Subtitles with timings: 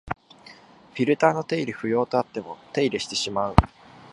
[0.95, 3.55] フィルターの手入れ不要とあっても手入れしてしまう